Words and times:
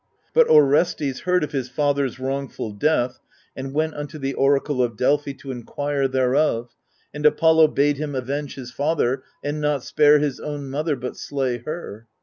But 0.33 0.49
Orestes 0.49 1.19
heard 1.25 1.43
of 1.43 1.51
his 1.51 1.69
father's 1.69 2.19
wrongful 2.19 2.71
death, 2.71 3.19
and 3.55 3.71
went 3.71 3.93
unto 3.93 4.17
the 4.17 4.33
oracle 4.33 4.81
of 4.81 4.97
Delphi 4.97 5.31
to 5.33 5.51
enquire 5.51 6.07
thereof, 6.07 6.71
and 7.13 7.23
Apollo 7.23 7.67
bade 7.67 7.97
him 7.97 8.15
avenge 8.15 8.55
his 8.55 8.71
father, 8.71 9.21
and 9.43 9.61
not 9.61 9.83
spare 9.83 10.17
his 10.17 10.39
own 10.39 10.71
mother 10.71 10.95
but 10.95 11.17
slay 11.17 11.59
her. 11.59 12.07